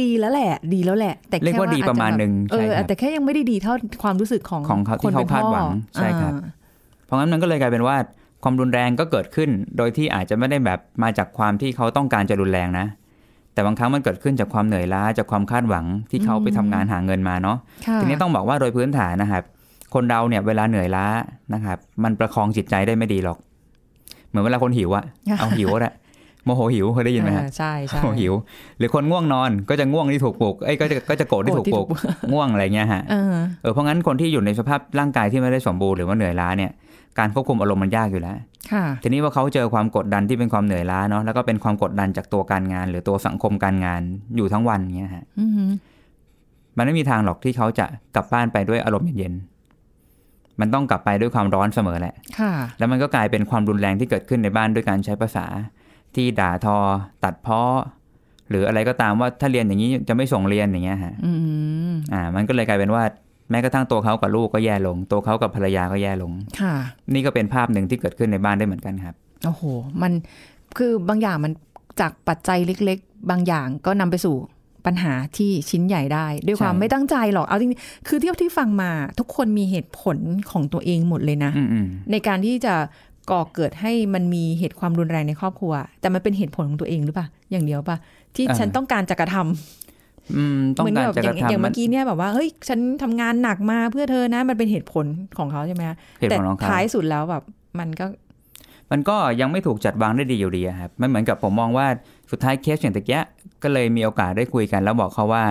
[0.00, 6.50] ดีแล้วแหละ ดีแล้วแหละ แต่แค่เรียกว่าดีอจจประมาณหนึ่งเอใช่อครับแต่แค่ยังไม่ได้ดีเท่าความรู้สึกของของเขาที่คนป็นเขาคาดหวังพ่อใช่ครับอ่า
[7.06, 7.96] เพราะงั้นมันก็เลยกลายเป็นว่า
[8.42, 12.86] ความรุนแรงก็เกิดขึ้น โดยที่อาจจะไม่ได้แบบมาจากความที่เขาต้องการจะรุนแรงนะ
[13.60, 19.42] แต่บางครั้งมันเกิดขึ้นจากความเหนื่อยล้าจากความคาดหวังที่เขาไปทำงานหาเงินมาเนาะค่ะทีนี้ต้องบอกว่าโดยพื้นฐานนะครับ
[19.94, 21.06] คนเราเนี่ยเวลาเหนื่อยล้า
[21.54, 23.38] นะครับ มันประคองจิตใจได้ไม่ดีหรอก
[24.28, 25.04] เหมือนเวลาคนหิวอะ
[25.38, 25.90] เอาหิวก็ได้
[26.44, 28.34] โมโหหิวเคยได้ยินไหมฮะเออใช่ใช่โมโหหิว
[28.78, 36.70] หรือคนง่วงนอนก็จะง่วงที่ถูกปลุกเอ้ยก็จะก็จะโกรธที่ถูกปลุกโกรธที่ถูกง่วงอะไรเงี้ยฮะเออเออเพราะงั้นคนที่อยู่ในสภาพร่างกายที่ไม่ได้สมบูรณ์หรือว่าเหนื่อยล้าเนี่ย
[37.18, 38.36] การควบคุมอารมณ์มันยากอยู่แล้ว
[38.72, 44.00] ค่ะทีนี้ว่าเขาเจอความกดดันที่เป็นความเหนื่อยล้าเนาะแล้วก็เป็นความกดดันจากตัวการงาน หรือตัวสังคมการงาน
[44.36, 45.70] อยู่ทั้งวันเงี้ยฮะอือหือ
[46.76, 47.86] มันไม่มีทางหรอกที่เขาจะ
[48.16, 55.46] กลับบ้านไปด้วยอารมณ์เย็นๆมันต้องกลับไปด้วยความร้อนเสมอแหละ ค่ะ แล้วมันก็กลายเป็นความรุนแรงที่เกิดขึ้นในบ้านด้วยการใช้ภาษา
[56.14, 56.76] ที่ด่าทอ
[57.24, 57.62] ตัดเพ้อ
[58.50, 61.32] หรืออะไรก็ตามว่าถ้าเรียนอย่างนี้จะไม่ส่งเรียนอย่างเงี้ยฮะ อื
[61.90, 63.02] มอ่า มันก็เลยกลายเป็นว่า
[63.50, 66.74] แม้กระทั่งตัวเขากับลูกก็แย่ลง ตัวเขากับภรรยาก็แย่ลง ค่ะ
[67.14, 69.14] นี่ก็เป็นภาพหนึ่งที่เกิดขึ้นในบ้านได้เหมือนกันครับ
[69.44, 69.62] โอ้โห
[70.02, 70.12] มัน
[70.78, 71.52] คือบางอย่างมัน
[72.00, 74.36] จากปัจจัยเล็ก ๆ บางอย่างก็นำไปสู่
[74.86, 80.16] ปัญหาที่ชิ้นใหญ่ได้ ด้วยความใช่ไม่ตั้งใจหรอก เอาจริงๆ คือเที่ยวที่ฟังมา ทุกคนมีเหตุผล
[80.50, 82.74] ของตัวเองหมดเลยนะอืมอืมในการที่จะ
[83.30, 87.96] ก่อเกิดให้มันมีเหตุความรุนแรงในครอบครัว แต่มันเป็นเหตุผลของตัวเองหรือเปล่า อย่างเดียวป่ะ
[88.36, 89.89] ที่ฉันต้องการจะกระทำ
[90.36, 95.06] อืมต้องเหมือนการแบบจะอกย่างระทำอย่างมัเมื่อกี้เนี่ยแบบว่าเฮ้ยฉันทำงานหนักมาเพื่อเธอนะ มันเป็นเหตุผล
[95.38, 97.42] ของเขาใช่ไหมคะเหตุแต่ผลของเขาท้ายสุดแล้วแบบ
[97.78, 98.06] มันก็
[98.92, 101.86] มันก็ยังไม่ถูกจัดวางได้ดีอยู่ดีอะครับมันเหมือนกับผมมองว่า
[102.30, 103.22] สุดท้ายเคสอย่างตะเกีย
[103.62, 105.44] ก็เลยมีโอกาสได้คุยกัน แล้วบอกเขาว่า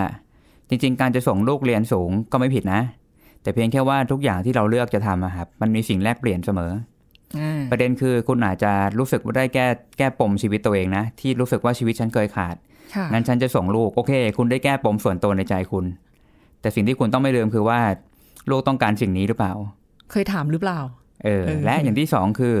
[0.68, 2.80] จริง ๆ การจะส่งลูกเรียนสูงก็ไม่ผิดนะ
[3.42, 6.72] แต่เพียงแค่ว่าทุกอย่างที่เราเลือกจะทำอะครับมันมีสิ่งแลกเปลี่ยนเสมอ
[7.38, 9.66] อ่าประเด็นคือคุณอาจจะรู้สึกว่าได้แก้
[9.98, 12.69] แก้ปมชีวิตตัวเองนะ ที่รู้สึกว่าชีวิตฉันเคยขาดค่ะ
[13.12, 15.84] งั้นฉันจะส่งลูก โอเค คุณได้แก้ปมส่วนตัวในใจคุณ
[16.60, 17.80] แต่สิ่งที่คุณต้องไม่ลืมคือว่า
[18.50, 19.52] ลูกต้องการสิ่งนี้หรือเปล่า
[20.10, 20.80] เคยถามหรือเปล่า
[21.24, 22.56] เออเออและอย่างที่สองคือ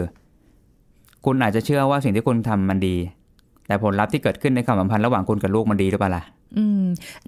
[1.24, 2.96] คุณอาจจะเชื่อว่าสิ่งที่คุณทำมันดี
[3.66, 6.24] แต่ผลลัพธ์ที่เกิดขึ้นในความสัมพันธ์ระหว่างคุณกับลูกมันดีหรือเปล่าล่ะ
[6.58, 6.82] อืม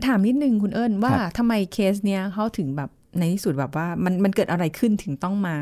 [0.05, 5.57] ถามนิดนึงคุณเอิญว่าครับทำไมเคสเนี้ยเขาถึงแบบในที่สุดแบบว่ามันมันเกิดอะไรขึ้นถึงต้องมา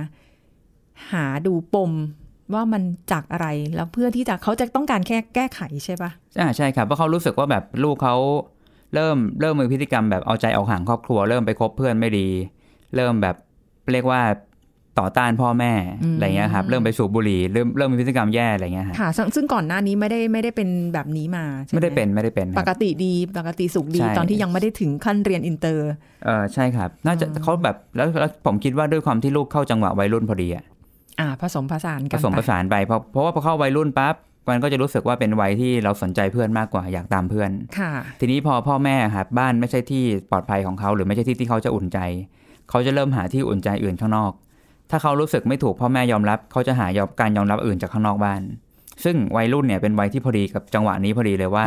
[1.12, 1.92] หาดูปม
[2.54, 8.16] ว่ามันจากอะไรแล้วเพื่อที่จะเขาจะต้องการแค่แก้ไขใช่ปะอ่าใช่ครับเพราะเขารู้สึกว่าแบบลูกเขา
[8.94, 12.28] เริ่มเริ่มมีพฤติกรรมแบบเอาใจออกห่างครอบครัว เริ่มไปคบเพื่อนไม่ดี
[12.96, 13.36] เริ่มแบบ
[13.92, 14.20] เรียกว่า
[14.98, 15.72] ต่อต้านพ่อแม่
[16.14, 25.88] อะไรเงี้ยครับเริ่มไปสูบบุหรี่เริ่มเริ่มมีพฤติกรรมแย่อะไรเงี้ยฮะค่ะซึ่งซึ่งก่อนหน้านี้ไม่ได้ไม่ได้เป็นแบบนี้มาใช่หไม่ได้เป็นไม่ได้เป็นคปรับกติดีปกติสุขดีใช่ตอนที่ยังไม่ได้ถึงขั้นเรียนอินเตอร์
[26.24, 30.64] เออใช่ครับ น่าจะเขาแบบแล้วแล้วผมคิดว่าด้วยความที่ลูกเข้าจังหวะวัยรุ่นพอดีอะ
[31.20, 34.14] อ่าผสมผสานผกันสมไปผสานไปเพราะเพราะว่าพอเข้าวัยรุ่นปั๊บ
[34.48, 41.98] มันก็จะรู้สึกว่าเป็นวัยที่เราสนใจเพื่อนมากกว่าอยากตามเพื่อนค่ะทีนี้พอพ่อแม่ครับบ้านไม่ใช่ที่ปลอดภัยของเขาหรือไม่ใช่ที่ที่เขาจะอุ่นใจ
[42.70, 44.32] เขาจะเริ่มหาที่อุ่นใจอื่นข้างนอก
[44.90, 48.40] ถ้าเขารู้สึกไม่ถูกพ่อแม่ยอมรับ เขาจะหายอมการยอมรับอื่นจากข้างนอกบ้าน
[49.04, 51.64] ซึ่งวัยรุ่นเนี่ยเป็นวัยที่พอดีกับจังหวะนี้พอดีเลยว่า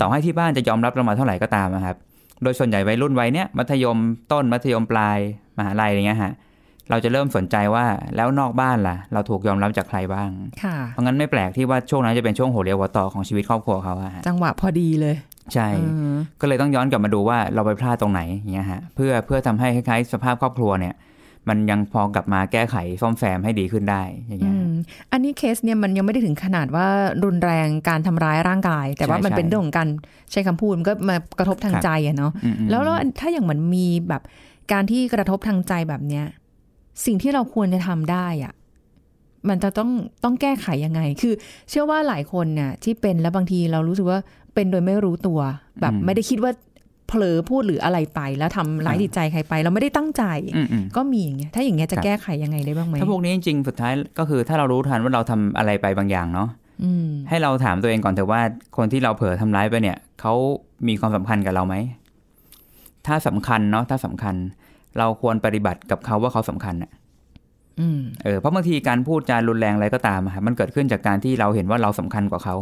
[0.00, 1.96] ต่อให้ที่บ้านจะยอมรับเรามาเท่าไหร่ก็ตามนะครับ
[2.42, 3.98] โดยส่วนใหญ่วัยรุ่นวัยเนี้ยมัธยม
[4.32, 5.18] ต้นมัธยมปลาย
[5.58, 6.32] มหาลัยอะไรเงี้ยฮะ
[6.90, 7.86] เราจะเริ่มสนใจว่า
[8.16, 10.30] แล้วนอกบ้านล่ะ เราถูกยอมรับจากใครบ้าง
[10.62, 15.16] ค่ะเพราะงั้นไม่แปลกที่ว่าช่วงนั้นจะเป็นช่วงหัวเรียวหัวต่อของชีวิตครอบครัวเขาอะฮะจังหวะพอดีเลย
[15.54, 15.82] ใช่อื
[16.14, 20.94] มก็เลยต้องย้อนกลับมาดูว่าเราไปพลาดตรงไหนอย่างเงี้ยฮะเพื่อเพื่อทำให้คล้ายๆ สภาพครอบครัวเนี่ย
[21.48, 24.72] มันยังพอกลับมาแก้ไขซ่อมแซมให้ดีขึ้นได้อย่างอืเงี้ยม
[25.12, 26.86] อันนี้เคสเนี่ยมันยังไม่ได้ถึงขนาดว่า
[27.24, 29.88] รุนแรงการทำร้ายร่างกาย แต่ว่าใช่มันเป็นใช่เรื่องของการ
[30.32, 34.22] ใช้คำพูดมันก็มากระทบทางครับใจอะเนาะอืมอืมแล้วแล้วถ้าอย่างเหมือนมีแบบ
[34.72, 36.24] การที่กระทบทางใจแบบเนี้ย
[37.04, 38.54] สิ่งที่เราควรจะทำได้อะ
[39.48, 39.90] มันจะต้อง
[40.24, 41.34] ต้องแก้ไขยังไง คือ
[41.70, 44.18] เชื่อว่าหลายคนเนี่ยที่เป็นแล้วบางทีเรารู้สึกว่า
[44.54, 45.40] เป็นโดยไม่รู้ตัว
[45.80, 46.52] แบบอืมไม่ได้คิดว่า
[47.08, 50.24] เผลอพูดหรืออะไรไป แล้วทำร้ายอ่าจิตใจใครไป เราไม่ได้ตั้งใจ
[50.56, 56.48] อืมอืมก็มีอย่างเงี้ยถ้าอย่างเงี้ยจะครับแก้ไขยังไงได้บ้างไหมถ้าพวกนี้จริงๆสุดท้ายก็คือถ้าเรารู้ทันว่าเราทำอะไรไปบางอย่างเนาะ
[56.84, 58.40] อืมให้เราถามตัวเองก่อนเถอะว่า
[58.76, 60.34] คนที่เราเผลอทำร้ายไปเนี่ยเขา
[60.88, 61.74] มีความสำคัญกับเราไหม
[63.06, 64.34] ถ้าสำคัญเนาะถ้าสำคัญ
[64.98, 66.90] เราควรปฏิบัติกับเขาว่าเขาสำคัญอะ
[67.80, 72.56] อืมเออเพราะบางทีการพูดจารุนแรงอะไรก็ตามอะครับมันเกิดขึ้นจากการที่เราเห็นว่าเราสำคัญกว่าเขา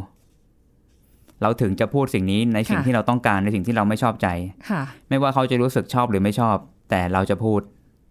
[1.43, 4.29] เราถึงจะพูดสิ่งนี้ในสิ่งค่ะที่เราต้องการในสิ่งที่เราไม่ชอบใจ
[4.71, 6.57] ค่ะ ไม่ว่าเขาจะรู้สึกชอบหรือไม่ชอบ
[6.91, 7.61] แต่เราจะพูด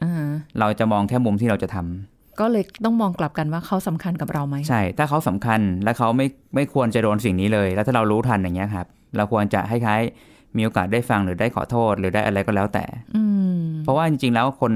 [0.04, 0.30] อ่า
[0.60, 12.86] เราจะมองแค่มุมที่เราจะทำก็เลยต้องมองกลับกันว่าเขาสำคัญกับเราไหมใช่ ถ้าเขาสำคัญและเขาไม่ไม่ควรจะโดนสิ่งนี้เลย แล้วถ้าเรารู้ทันอย่างเงี้ยครับ เราควรจะคล้ายๆ มีโอกาสได้ฟังหรือได้ขอโทษ หรือได้อะไรก็แล้วแต่
[13.16, 14.74] อืมเพราะว่าจริงๆแล้วคน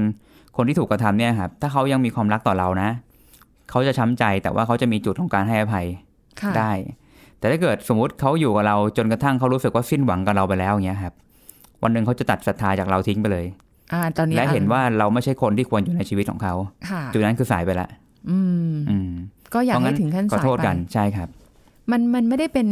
[0.56, 2.90] คนที่ถูกกระทำเนี่ยครับ ถ้าเขายังมีความรักต่อเรานะ
[3.70, 5.86] เขาจะช้ำใจแต่ว่าเขาจะมีจุดของการให้อภัย
[6.40, 6.72] ค่ะได้
[7.38, 11.14] แต่ถ้าเกิดสมมุติเขาอยู่กับเราจนกระทั่งเขารู้สึกว่าสิ้นหวังกับเราไปแล้วอย่างเงี้ยครับ
[11.82, 13.46] วันหนึ่งเขาจะตัดศรัทธาจากเราทิ้งไปเลย
[13.92, 16.54] อ่าตอนนี้และเห็นอ่ว่าเราไม่ใช่คนที่ควรอยู่ในชีวิตของเขา
[16.88, 17.88] ค่ะจุดนั้นคือสายไปละ
[18.30, 18.38] อื
[18.70, 19.10] มอืม
[19.54, 21.28] ก็อยากเพราะงั้ให้นถึงขั้นขอสายโทษไปกันใช่ครับ
[21.90, 22.68] มันมันไม่ได้เป็น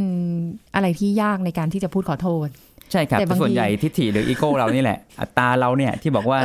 [0.75, 2.49] อะไรที่ยากในการที่จะพูดขอโทษ
[2.95, 6.39] ใช่ครับแต่บางทีส่วนใหญ่ทิฏฐิหรืออีโก้เรานี่แหละ อัตตาเราเนี่ยที่บอกว่า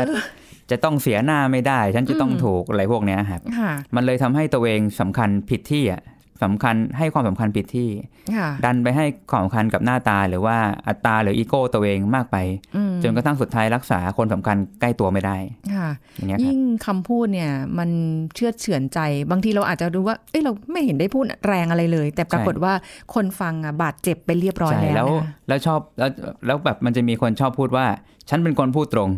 [0.71, 6.01] จะต้องเสียหน้าไม่ได้ ฉันจะต้องอืมถูกอะไรพวกเนี้ยครับค่ะมันเลยทำให้ตัวเองสำคัญผิดที่อะ
[6.43, 7.89] สำคัญให้ความสำคัญผิดที่
[8.35, 12.37] ค่ะดันไปให้ความสำคัญกับหน้าตาหรือว่าอัตราหรืออีโก้ตัวเองมากไป
[12.75, 15.37] อืมจนกระทั่งสุดท้ายรักษาคนสำคัญใกล้ตัวไม่ได้
[15.75, 17.89] ค่ะอย่างเงี้ยครับยิ่งคำพูดเนี่ย มัน
[18.35, 18.99] เชื่อดเฉือนใจ
[19.31, 22.73] บางทีเราอาจจะรู้ว่าเอ้ยเราไม่เห็นได้พูดแรงอะไรเลย แต่ปรากฏว่า
[23.13, 26.09] คนฟังอะบาดเจ็บไปเรียบร้อยใช่แล้วแล้วนะคะแล้วชอบแล้ว
[26.45, 27.85] แล้วแบบมันจะมีคนชอบพูดว่า
[28.29, 29.09] ฉันเป็นคนพูดตรง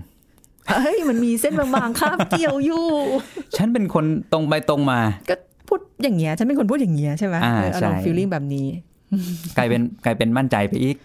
[0.69, 2.85] เฮ้ยมันมีเส้นบางๆคาบเกี่ยวอยู่
[3.57, 5.35] ฉันเป็นคนตรงไปตรงมา ก็
[5.71, 8.67] พูดอย่างเงี้ยฉันเป็นคนพูดอย่างเงี้ยใช่ไหมอ่าเอออารมณ์ใช่ฟีลลิ่งแบบนี้
[9.57, 10.95] กลายเป็นกลายเป็นมั่นใจไปอีก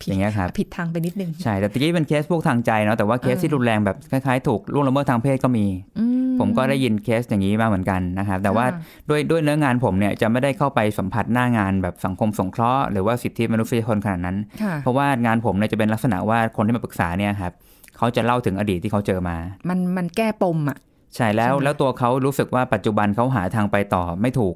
[0.00, 5.66] ผิดอย่างเงี้ยครับผิดทางไปนิดนึงใช่แต่ตะกี้เป็นเคสพวกทางใจเนาะแต่ว่าเคสเออที่รุนแรงแบบคล้ายๆถูกล่วงละเมิดทางเพศก็มี
[5.98, 6.04] อื
[6.40, 8.78] ผมก็ได้ยินเคสอย่างนี้มาเหมือนกันนะครับแต่ว่าค่ะ
[9.08, 17.52] ด้วยด้วยเนื้องานผมเนี่ยจะไม่ได้เข้าไปสัมผัสหน้างานแบบสังคมสงเคราะห์หรือว่าสิทธิมนุษยชนขนาดนั้นค่ะเพราะว่างานผมเนี่ยจะเป็นลักษณะว่าคนที่มาปรึกษาเนี่ยครับ
[17.96, 19.36] เขาจะเล่าถึงอดีตที่เขาเจอมา
[19.68, 20.78] มันมันแก้ปมอะ
[21.16, 24.54] ใช่แล้วใช่ไหมแล้วตัวเขารู้สึกว่าปัจจุบันเขาหาทางไปต่อไม่ถูก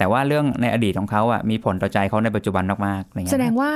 [0.00, 3.70] ต่ว่าเรื่องในอดีตของเขาอะมีผลต่อใจเขาในปัจจุบันมากๆอะไรเงี้ยแสดงว่า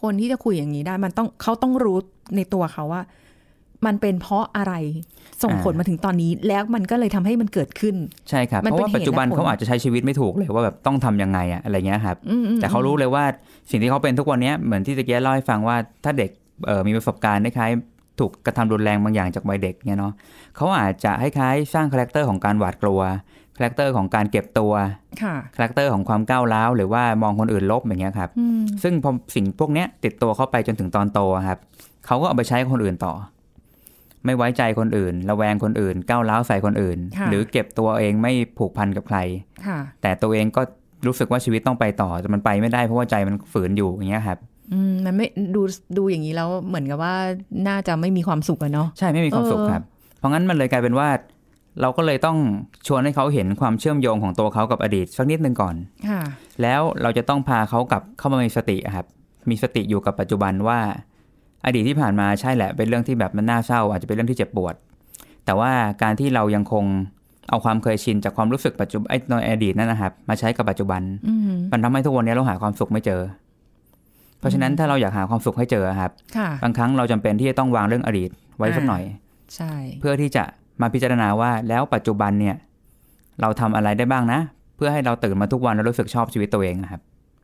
[0.00, 1.98] คนที่จะคุยอย่างนี้ได้ มันต้องเขาต้องรู้
[2.36, 3.02] ในตัวเขาว่า
[3.86, 4.74] มันเป็นเพราะอะไร
[5.42, 7.94] ส่งผลมาถึงตอนนี้ แล้วมันก็เลยทำให้มันเกิดขึ้น
[8.30, 13.24] ใช่ครับมันเพเป็นราะว่าปัจจุบันเหตุและผลเขาอาจจะใช้ชีวิตไม่ถูกเลยว่าแบบต้องทำยังไงอะอะไรเงี้ยครับอืมอืมแต่เขารู้เลยว่า
[13.70, 16.30] สิ่งที่เขาเป็นทุกวันเนี้ยเหมือนที่ตะเกียเล่าให้ฟังว่าถ้าเด็ก
[16.66, 20.12] เอ่อมีประสบการณ์คล้ายๆ ถูกกระทำรุนแรงบางอย่างจากวัยเด็กเนี่ยเนาะ
[20.56, 23.00] เขาอาจจะคล้ายๆสร้าง character ของการหวาดกลัว
[23.56, 24.72] character ของการเก็บตัว
[25.22, 31.58] ค่ะ character ของความก้าวร้าวหรือว่ามองคนอื่นลบอย่างเงี้ยครับอืมซึ่งพอสิ่งพวกเนี้ยติดตัวเข้าไปจนถึงตอนโตอะครับ
[32.06, 33.14] เขาก็เอาไปใช้กับคนอื่นต่อ
[34.24, 39.18] ไม่ไว้ใจคนอื่น ระแวงคนอื่น ก้าวร้าวใส่คนอื่นค่ะหรือเก็บตัวเองไม่ผูกพันกับใคร
[39.66, 40.62] ค่ะแต่ตัวเองก็
[41.06, 44.47] รู้สึกว่าชีวิตต้องไปต่อแต่มันไปไม่ได้เพราะว่าใจมันฝืนอยู่อย่างเงี้ยครับอื
[44.90, 45.62] มมันไม่ดู
[45.98, 47.14] ดูอย่างนี้แล้วเหมือนกับว่า
[47.68, 49.82] น่าจะไม่มีความสุขอะเนาะใช่ไม่มีความสุขเออครับ
[50.18, 51.08] เพราะงั้นมันเลยกลายเป็นว่า
[51.80, 52.36] เราก็เลยต้อง
[52.86, 55.74] ชวนให้เขาเห็นความเชื่อมโยงของตัวเขากับอดีตสักนิดนึงก่อน
[56.08, 56.20] ค่ะ
[56.62, 59.06] แล้วเราจะต้องพาเขากลับเข้ามามีสติอะครับ
[59.50, 60.78] มีสติอยู่กับปัจจุบันว่า
[61.66, 64.74] อดีตที่ผ่านมาใช่แหละ เป็นเรื่องที่แบบมันน่าเศร้า อาจจะเป็นเรื่องที่เจ็บปวด
[65.44, 66.84] แต่ว่าการที่เรายังคง
[67.50, 73.20] เอาความเคยชินจากความรู้สึกปัจจุบันไอ้ในอดีตนั่นนะครับ มาใช้กับปัจจุบันอืมมันทำให้ทุกวันนี้เราหาความสุขไม่เจอ
[74.38, 79.02] เพราะฉะนั้นถ้าเราอยากหาความสุขให้เจอครับค่ะบางครั้งเราจำเป็นที่จะต้องวางเรื่องอดีตไว้สักหน่อย
[79.54, 80.44] ใช่ เพื่อที่จะ
[80.80, 82.56] มาพิจารณาว่าแล้วปัจจุบันเนี่ย
[83.40, 84.40] เราทำอะไรได้บ้างนะ
[84.76, 87.00] เพื่อให้เราตื่นมาทุกวันแล้วรู้สึกชอบชีวิตตัวเองนะครับ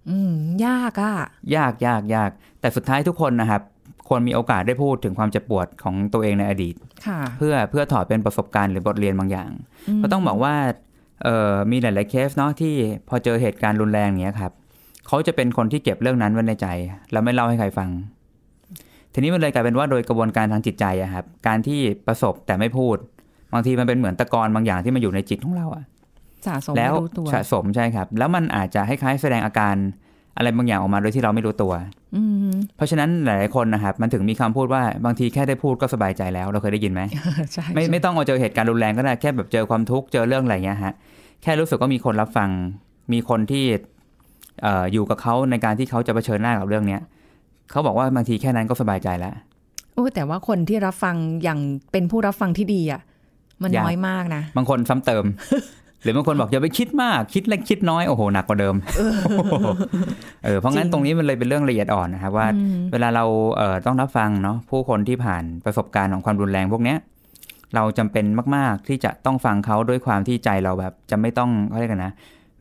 [0.08, 0.34] อืม
[0.66, 1.14] ยากอะ
[1.56, 2.30] ยากยากยาก
[2.60, 3.62] แต่สุดท้ายทุกคนนะครับ
[4.08, 6.74] ควรมีโอกาสได้พูดถึงความเจ็บปวดของตัวเองในอดีต
[7.06, 9.50] ค่ะเพื่อเพื่อถอดเป็นประสบการณ์หรือบทเรียนบางอย่าง
[10.02, 10.54] ก็ต้องบอกว่า
[11.24, 12.74] เอ่อมีหลาย ๆ เคสเนาะที่
[13.08, 14.52] พอเจอเหตุการณ์รุนแรงอย่างเงี้ยครับ
[15.06, 16.66] เขาจะเป็นคนที่เก็บเรื่องนั้นไว้ในใจ
[17.12, 17.88] แล้วไม่เล่าให้ใครฟัง
[19.12, 22.96] ทีนี้มันเลยกลายเป็นว่าโดยกระบวนการทางจิตใจอะครับ การที่ประสบแต่ไม่พูด
[23.52, 25.84] บางทีมันเป็นเหมือนตะกอนบางอย่างที่มันอยู่ในจิตของเราอะ
[26.46, 29.76] สะสมแล้วไม่รู้ตัวสะสมใช่ครับ แล้วมันอาจจะคล้ายๆแสดงอาการ
[30.36, 31.72] อะไรบางอย่างออกมาโดยที่เราไม่รู้ตัว
[32.16, 37.02] อืมเพราะฉะนั้นหลายๆคนนะครับ มันถึงมีคำพูดว่าบางทีแค่ได้พูดก็สบายใจแล้ว เราเคยได้ยินไหม
[37.52, 40.94] ใช่ไม่ใช่ไม่ต้องเอาเจอเหตุการณ์รุนแรงก็ได้แค่แบบเจอความทุกข์เจอเรื่องอะไรเงี้ยฮะ
[41.42, 42.50] แค่รู้สึกว่ามีคนรับฟัง
[43.12, 47.00] มีคนที่เอ่ออยู่กับเขาในการที่เขาจะเผชิญหน้ากับเรื่องเนี้ย
[47.70, 49.34] เขาบอกว่าบางทีแค่นั้นก็สบายใจแล้ว
[49.94, 51.60] โอ้แต่ว่าคนที่รับฟังอย่าง
[51.92, 53.00] เป็นผู้รับฟังที่ดีอะ
[53.62, 55.24] มันยากน้อยมากนะ บางคนซ้ำเติม
[56.02, 58.74] หรือบางคนบอกอย่าไปคิดมากคิดเล็กคิดน้อยโอ้โหหนักกว่าเดิม
[60.44, 63.24] เออเพราะงั้นจริงตรงนี้มันเลยเป็นเรื่องละเอียดอ่อนนะครับว่าอืมเวลาเรา
[63.56, 66.98] เอ่อต้องรับฟังเนาะผู้คนที่ผ่านประสบการณ์ของความรุนแรงพวกเนี้ย
[67.74, 68.24] เราจำเป็น
[68.56, 72.12] มาก ๆ ที่จะต้องฟังเขาด้วยความที่ใจเราแบบ จะไม่ต้องเขาเรียกกันนะ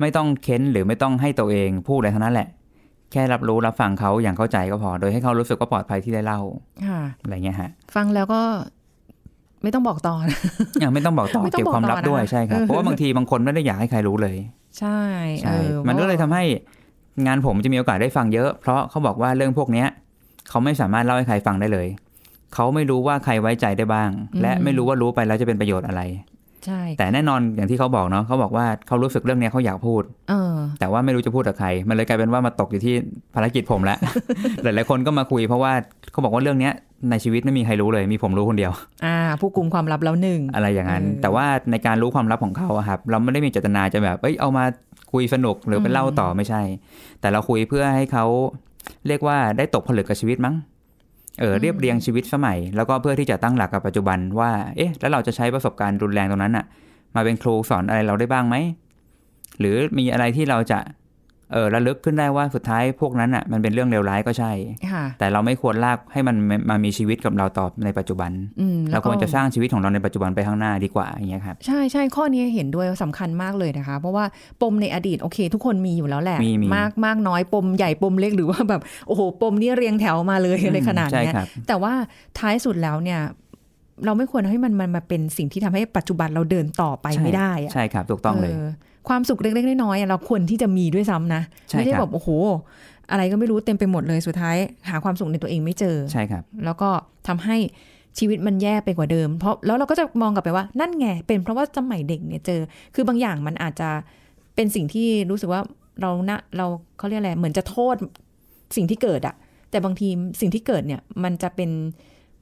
[0.02, 2.48] ไม่ต้องเค้นหรือไม่ต้องให้ตัวเองพูดอะไรทั้งนั้นแหละ
[3.12, 6.40] แค่รับรู้รับฟังเขาอย่างเข้าใจก็พอ โดยให้เขารู้สึกว่าปลอดภัยที่ได้เล่า
[6.86, 8.42] ค่ะอะไรเงี้ยฮะ ฟังแล้วก็
[9.64, 10.40] ไม่ต้องบอกต่อนะ
[10.80, 14.38] อย่างไม่ต้องบอกต่อไม่ต้องเก็บความลับบอกต่อด้วยนะคะใช่ครับเออเพราะว่าบางทีบางคนไม่ได้อยากให้ใครรู้เลย
[14.80, 15.00] ใช่
[15.42, 16.44] ใช่ออมันก็เลยทำให้
[17.26, 19.88] งานผมจะมีโอกาสได้ฟังเยอะ เพราะเขาบอกว่าเรื่องพวกเนี้ย
[20.50, 21.88] เขาไม่สามารถเล่าให้ใครฟังได้เลย
[22.54, 24.10] เขาไม่รู้ว่าใครไว้ใจได้บ้าง
[24.42, 26.02] และไม่รู้ว่ารู้ไปแล้วจะเป็นประโยชน์อะไร
[26.66, 32.96] ใช่แต่แน่นอนอย่างที่เขาบอกเนาะเขาบอกว่าเขารู้สึกเรื่องเนี้ยเขาอยากพูดเออแต่ว่าไม่รู้จะพูดกับใคร มันเลยกลายเป็นว่ามาตกอยู่ที่
[33.36, 33.98] ภารกิจผมแล้ว
[34.64, 35.72] หลายๆคนก็มาคุยเพราะว่า
[36.12, 36.74] เขาบอกว่าเรื่องเนี้ย
[37.10, 38.72] ในชีวิตไม่มีใครรู้เลยมีผมรู้คนเดียว
[39.06, 44.64] อ่า ผู้กลุ่มความลับแล้วหนึ่งอะไรอย่างนั้นเออแต่ว่าในการรู้ความลับของเขาอะครับ เราไม่ได้มีเจตนาจะแบบเอ้ยเอามา
[45.12, 46.62] คุยสนุกหรือไปเล่าต่อไม่ใช่
[47.22, 48.26] แต่เราคุยเพื่อให้เขา
[49.08, 50.56] เรียกว่าได้ตกผลึกกับชีวิตมั้ง
[51.40, 56.66] เออเรียบเรียงชีวิตสมัย แล้วก็เพื่อที่จะตั้งหลักกับปัจจุบันว่า เอ๊ะ แล้วเราจะใช้ประสบการณ์รุนแรงตรงนั้นอะ
[57.16, 58.56] มาเป็นครูสอนอะไรเราได้บ้างไหม
[59.60, 60.80] หรือมีอะไรที่เราจะ
[61.54, 64.52] เออระลึกขึ้นได้ว่าสุดท้ายพวกนั้นอะมันเป็นเรื่องเลวร้ายก็ใช่
[64.92, 66.36] ค่ะแต่เราไม่ควรลากให้มัน
[66.70, 74.26] มามีชีวิตกับเราต่อในปัจจุบันอืมเราแล้วคก็วรจะสร้างชีวิตของเราในปัจจุบันไปข้างหน้าดีกว่าอย่างเงี้ยครับใช่ใช่ข้อนี้เห็นด้วยสำคัญมากเลยนะคะ เพราะว่า
[74.62, 81.94] ปมในอดีตโอเค ทุกคนมีอยู่แล้วแหละมีมีมากมากน้อยปมใหญ่ปมเล็กหรือว่าแบบโอ้โหปมนี่เรียงแถวมาเลยในขนาดใช่เนี้ยครับแต่ว่า
[82.40, 83.22] ท้ายสุดแล้วเนี่ย
[84.06, 88.54] เราไม่ควรให้มันมันมาเป็นสิ่งที่ทำให้ปัจจุบันเราเดินต่อไปไม่ได้อะใช่ครับถูกต้องเลย
[89.08, 92.30] ความสุขเล็กๆน้อยๆอะเราควรที่จะมีด้วยซ้ำนะใช่ไม่ใช่ครับแบบโอ้โห
[93.12, 94.58] อะไรก็ไม่รู้เต็มไปหมดเลยสุดท้าย
[94.90, 96.90] หาความสุขในตัวเองไม่เจอใช่ครับ แล้วก็
[97.28, 97.58] ทำให้
[98.20, 102.60] ชีวิตมันแย่ไปกว่าเดิม เพราะแล้วเราก็จะมองกลับไปว่านั่นไง เป็นเพราะว่าสมัยเด็กเนี่ยเจอ
[102.96, 103.90] คือบางอย่างมันอาจจะ
[104.56, 105.62] เป็นสิ่งที่รู้สึกว่า
[106.02, 106.66] เรานะเรา
[106.98, 107.96] เขาเรียกอะไรเหมือนจะโทษ
[108.76, 109.36] สิ่งที่เกิดอะ
[109.72, 110.08] แต่บางที
[110.42, 111.70] สิ่งที่เกิดเนี่ยมันจะเป็น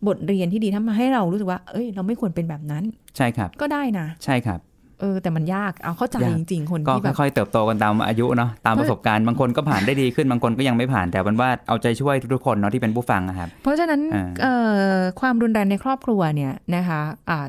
[0.07, 2.83] บทเรียนที่ดีทำมาให้เรารู้สึกว่า เอ้ย เราไม่ควรเป็นแบบนั้น
[3.17, 4.59] ใช่ครับ ก็ได้นะ ใช่ครับ
[4.99, 14.53] เออ แต่มันยาก เอาเข้าใจยากจริง ๆ คนก็ที่แบบค่อยๆเติบโตกันตามอายุเนาะ ตามประสบการณ์ บางคนก็ผ่านได้ดีขึ้น บางคนก็ยังไม่ผ่าน แต่เป็นว่าเอาใจช่วยทุกๆคนเนาะที่เป็นผู้ฟังนะครับ เพราะฉะนั้นอ่าเอ่
[14.95, 17.45] อความรุนแรงในครอบครัวเนี่ยนะคะอ่า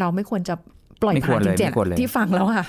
[0.00, 0.54] เราไม่ควรจะ
[1.02, 2.66] ปล่อยไม่ควผ่ารนเลยจริงไม่ควรเลยๆที่ฟังแล้วค่ะ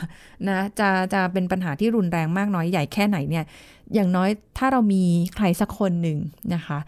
[0.50, 3.46] นะจะจะเป็นปัญหาที่รุนแรงมากน้อยใหญ่แค่ไหนเนี่ย
[3.94, 5.04] อย่างน้อยถ้าเรามี
[5.36, 6.18] ใครสักคนหนึ่ง
[6.54, 6.80] นะคะ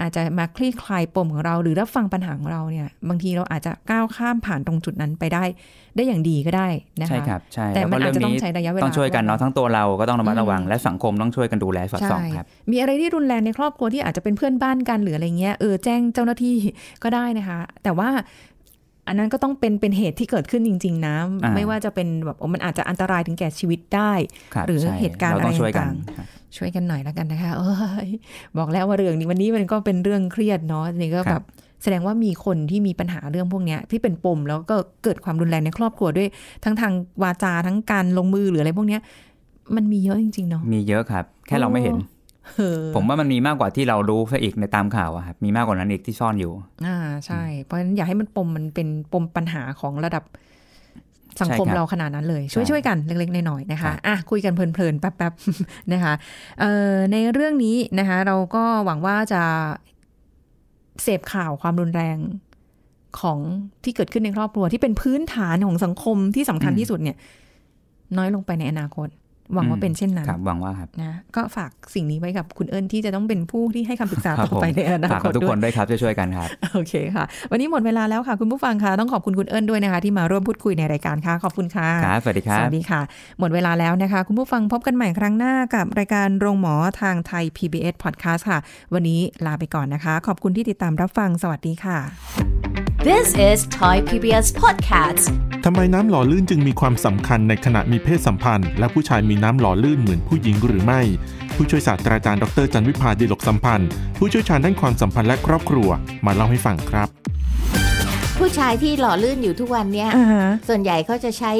[0.00, 5.44] อาจจะมาคลี่คลายปมของเรา หรือรับฟังปัญหาของเราเนี่ย บางทีเราอาจจะก้าวข้ามผ่านตรงจุดนั้นไปได้
[5.96, 6.68] ได้อย่างดีก็ได้
[7.00, 16.56] นะคะใช่ครับใช่แต่ล้วมันก็อาจจะต้องเรื่ใช้ระยะเวลาต้องช่วยกันเนาะทั้งตัวเราก็ต้องระมัดระวังอืมและสังคมต้องช่วยกันดูแลสอดส่องใช่ครับมีอะไรที่รุนแรงในครอบครัวที่อาจจะเป็นเพื่อนบ้านกันหรืออะไรเงี้ยเออแจ้งเจ้าหน้าที่
[17.02, 18.10] ก็ได้นะคะ แต่ว่า
[19.08, 24.12] อันนั้นก็ต้องเป็นเป็นเหตุที่เกิดขึ้นจริง ๆนะอ่าไม่ว่าจะเป็นแบบโอ้มันอาจจะอันตรายถึงแก่ชีวิตได้
[24.54, 28.10] ครับหรือใช่เหตุการณ์เราต้องอะไรช่วยกันต่างครับ ช่วยกันหน่อยแล้วกันนะคะเอ้ย
[28.58, 31.44] บอกแล้วว่าเรื่องนี้วันนี้มันก็เป็นเรื่องเครียดเนาะนี่ก็คแบรับบ
[31.82, 36.28] แสดงว่ามีคนที่มีปัญหาเรื่องพวกเนี้ยที่เป็นปมแล้วก็เกิดความรุนแรงในครอบครัวด้วย
[36.64, 39.00] ทั้งทางวาจาทั้งการลงมือหรืออะไรพวกเนี้ย
[39.76, 41.96] มันมีเยอะจริงๆเนาะมีเยอะครับ แค่เราไม่เห็น
[42.56, 46.52] เออผมว่ามันมีมากกว่าที่เรารู้ซะอีกในตามข่าวอะครับมีมากกว่านั้นอีกที่ซ่อนอยู่
[46.86, 50.24] อ่าใช่ เพราะฉะนั้นอย่าให้มันปมมันเป็นปมปัญหาของระดับ
[51.40, 56.12] สังคมใช่ครับเราขนาดนั้นเลย ช่วยใช่ช่วยกันเล็กๆน้อยๆนะครัคะบอะคุยกันเพลินๆแป๊บๆนะคะ
[56.60, 59.42] เอ่อในเรื่องนี้นะคะ เราก็หวังว่าจะ
[61.02, 62.18] เสพข่าวความรุนแรง
[63.20, 63.38] ของ
[63.84, 67.16] ที่เกิดขึ้นในครอบครัวที่เป็นพื้นฐานของสังคมที่สำคัญที่สุดเนี่ย
[68.16, 69.08] น้อยลงไปในอนาคต
[69.54, 83.00] หวังว่าเป็นเช่นนั้นครับหวังว่าครับนะก็ฝากสิ่งนี้ไว้กับคุณเอิญที่จะต้องเป็นผู้ที่ให้คำปรึกษาครับต่อไปผมในอนาฝากคกัตบทุกด้ควยนด้วยครับช่วยๆกันครับโอเคค่ะ วันนี้หมดเวลาแล้วค่ะ คุณผู้ฟังค่ะต้องขอบคุณคุณเอิญด้วยนะคะ ที่มาร่วมพูดคุยในรายการค่ะขอบคุณค่ะครับสวัสดีครัสบวัสดีค่ะ
[83.40, 88.58] หมดเวลาแล้วนะคะ คุณผู้ฟังพบกันใหม่ครั้งหน้ากับรายการโรงหมอทางไทย PBS Podcast ค่ะ
[88.94, 92.67] วันนี้ลาไปก่อนนะคะ ขอบคุณที่ติดตามรับฟังสวัสดีค่ะ
[93.06, 95.24] This is Thai PBS Podcast
[95.64, 101.00] ทำไมน้ำหล่อลื่นจึงมีความสำคัญในขณะมีเพศสัมพันธ์ และผู้ชายมีน้ำหล่อลื่นเหมือนผู้หญิงหรือไม่
[101.54, 105.88] ผู้ช่วยศาสตราจารย์ดรจันวิพาดีลกสัมพันธ์ ผู้เชี่ยวชาญด้านความสัมพันธ์และครอบครัว
[106.26, 107.08] มาเล่าให้ฟังครับ
[108.38, 111.52] ผู้ชายที่หล่อลื่นอยู่ทุกวันเนี้ยอ่าฮะส่วนใหญ่เขาจะใช้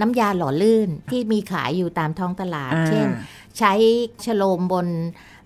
[0.00, 3.06] น้ำยาหล่อลื่นที่มีขายอยู่ตามท้องตลาดอ่าเช่น
[3.58, 3.72] ใช้
[4.24, 4.86] ฉโลมบน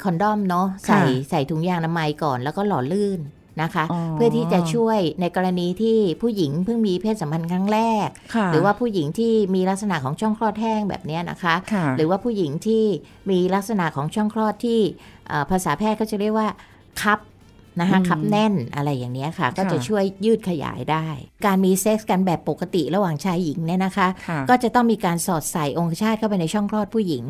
[0.02, 3.20] คอนดอมเนาะใส่ค่ะใส่ถุงยางอนามัยก่อนแล้วก็หล่อลื่น
[3.62, 12.84] นะคะอ๋อเพื่อที่จะช่วยในกรณีที่ผู้หญิงเพิ่งมีเพศสัมพันธ์ครั้งแรกค่ะหรือว่าผู้หญิงที่มีลักษณะของช่องคลอดแห้งแบบเนี้ยนะคะค่ะหรือว่าผู้หญิงที่
[13.30, 14.80] มีลักษณะของช่องคลอดที่
[15.28, 16.48] เอ่อภาษาแพทย์เขาจะเรียกว่า
[17.02, 17.18] คับ
[17.80, 21.06] นะคะอืมคับแน่นอะไรอย่างเนี้ยค่ะ ก็ค่ะจะช่วยยืดขยายได้
[21.46, 27.24] การมีเซ็กส์กันแบบปกติระหว่างชายหญิงเนี่ยนะคะค่ะก็จะต้องมีการสอดใส่องคชาตเข้าไปในช่องคลอดผู้หญิง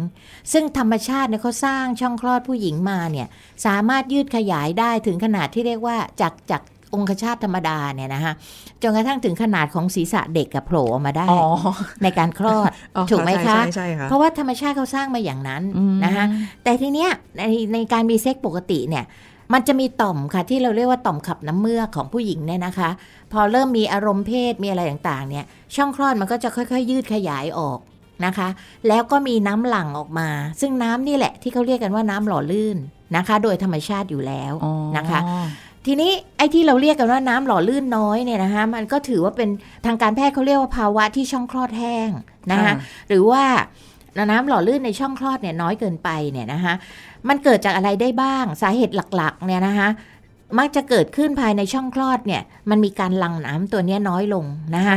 [0.53, 3.27] ซึ่งธรรมชาติเนี่ยเขาสร้างช่องคลอดผู้หญิงมาเนี่ย
[3.67, 6.63] สามารถยืดขยายได้ถึงขนาดที่เรียกว่าจากจาก
[6.95, 8.33] องคชาตธรรมดาเนี่ยนะคะ
[8.83, 11.45] จนกระทั่งถึงขนาดของศีรษะเด็กกับโผล่ออกมาได้อ๋อ
[12.03, 16.25] ในการคลอดอ๋อถูกไหมคะใช่ใช่ใช่ค่ะ เพราะว่าธรรมชาติเขาสร้างมาอย่างนั้นอืมนะคะ
[16.65, 19.05] แต่ทีเนี้ยในในการมีเซ็กปกติเนี่ย
[19.53, 22.91] มันจะมีต่อมค่ะที่เราเรียกว่าต่อมขับน้ำเมือกของผู้หญิงเนี่ยนะคะ
[23.33, 25.45] พอเริ่มมีอารมณ์เพศมีอะไรต่างๆเนี่ย
[25.77, 27.79] ช่องคลอดมันก็จะค่อยๆ ยืดขยายออก
[28.27, 28.49] นะคะ
[28.89, 30.29] แล้วก็มีน้ำหลั่งออกมา
[30.61, 32.77] ซึ่งน้ำนี่แหละที่เขาเรียกกันว่าน้ำหล่อลื่น
[33.17, 35.21] นะคะ โดยธรรมชาติอยู่แล้วอ๋อนะคะ
[35.87, 39.49] ทีนี้ไอ้ที่เราเรียกกันว่าน้ำหล่อลื่นน้อยเนี่ยนะคะมันก็ถือว่าเป็น
[39.87, 42.11] ทางการแพทย์เขาเรียกว่าภาวะที่ช่องคลอดแห้ง
[42.51, 42.75] นะคะค่ะ
[43.09, 43.45] หรือว่า
[44.31, 46.75] น้ำหล่อลื่นในช่องคลอดเนี่ยน้อยเกินไปเนี่ยนะคะ
[47.29, 49.89] มันเกิดจากอะไรได้บ้าง สาเหตุหลักๆ เนี่ยนะคะ
[50.59, 54.97] มักจะเกิดขึ้นภายในช่องคลอดเนี่ย มันมีการหลั่งน้ำตัวเนี้ยน้อยลงนะคะ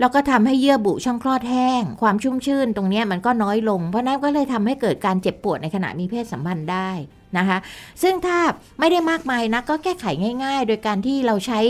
[0.00, 6.90] แล้วก็ทำให้เยื่อบุช่องคลอดแห้ง ความชุ่มชื่นตรงเนี้ยมันก็น้อยลง เพราะนั้นก็เลยทำให้เกิดการเจ็บปวดในขณะมีเพศสัมพันธ์ได้
[7.38, 7.58] นะคะ
[8.02, 8.38] ซึ่งถ้า
[8.78, 10.06] ไม่ได้มากมายนะก็แก้ไข
[10.44, 11.60] ง่าย ๆ โดยการที่เราใช้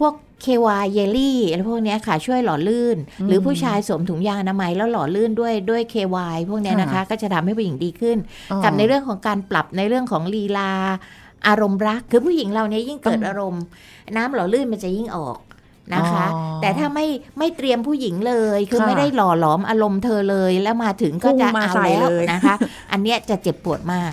[0.00, 8.18] พวกเควาเยลลี่อะไรพวกเนี้ยค่ะช่วยหล่อลื่น หรือผู้ชายสวมถุงยางอนามัยแล้วหล่อลื่นด้วยด้วยเควายพวกเนี้ยนะคะ ก็จะทำให้ผู้หญิงดีขึ้น
[8.52, 10.72] อ๋อกับในเรื่องของการปรับในเรื่องของลีลา
[11.48, 13.62] อารมณ์รัก คือผู้หญิงเราเนี่ยยิ่งเกิดต้องอารมณ์
[14.16, 15.38] น้ำหล่อลื่นมันจะยิ่งออก
[15.94, 17.06] นะคะอ๋อแต่ถ้าไม่
[17.38, 22.54] ไม่เตรียมผู้หญิงเลย คือค่ะไม่ได้หล่อหลอมอารมณ์เธอเลยแล้วมาถึงก็จะพุ่งมาเอาใส่แล้วเลยนะคะ
[22.92, 24.12] อันเนี้ยจะเจ็บปวดมาก